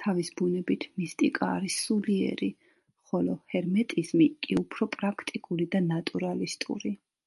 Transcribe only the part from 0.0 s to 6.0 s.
თავისი ბუნებით მისტიკა არის სულიერი, ხოლო ჰერმეტიზმი კი უფრო პრაქტიკული და